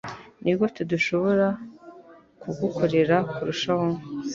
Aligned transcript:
Nigute 0.43 0.81
dushobora 0.91 1.47
kugukorera 2.41 3.17
kurushaho? 3.33 3.87